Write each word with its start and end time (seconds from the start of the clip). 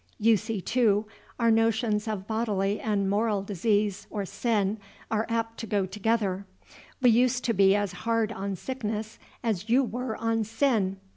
You 0.17 0.35
see, 0.35 0.61
too, 0.61 1.05
our 1.37 1.51
notions 1.51 2.07
of 2.07 2.25
bodily 2.25 2.79
and 2.79 3.07
moral 3.07 3.43
disease, 3.43 4.07
or 4.09 4.25
sin, 4.25 4.79
are 5.11 5.27
apt 5.29 5.59
to 5.59 5.67
go 5.67 5.85
together. 5.85 6.43
We 7.03 7.11
used 7.11 7.43
to 7.45 7.53
be 7.53 7.75
as 7.75 7.91
hard 7.91 8.31
on 8.31 8.55
sickness 8.55 9.19
as 9.43 9.69
you 9.69 9.83
were 9.83 10.15
on 10.15 10.43
sin. 10.43 10.97